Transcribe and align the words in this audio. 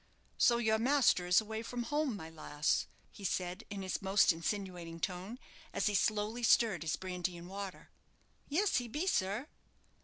"So 0.39 0.57
your 0.57 0.79
master 0.79 1.27
is 1.27 1.39
away 1.39 1.61
from 1.61 1.83
home, 1.83 2.15
my 2.15 2.27
lass," 2.31 2.87
he 3.11 3.23
said, 3.23 3.65
in 3.69 3.83
his 3.83 4.01
most 4.01 4.33
insinuating 4.33 4.99
tone, 4.99 5.37
as 5.73 5.85
he 5.85 5.93
slowly 5.93 6.41
stirred 6.41 6.81
his 6.81 6.95
brandy 6.95 7.37
and 7.37 7.47
water. 7.47 7.91
"Yes, 8.49 8.77
he 8.77 8.87
be, 8.87 9.05
sir." 9.05 9.47